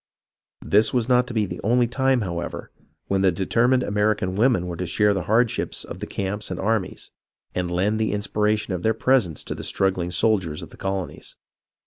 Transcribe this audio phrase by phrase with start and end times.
[0.65, 2.71] This was not to be the only time, however,
[3.07, 7.11] when the determined American women were to share the hardships of the camps and armies,
[7.53, 11.35] and lend the inspiration of their presence to the struggling soldiers of the colonies.